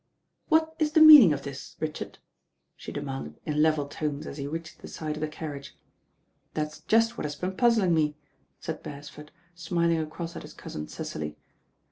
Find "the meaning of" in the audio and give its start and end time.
0.93-1.43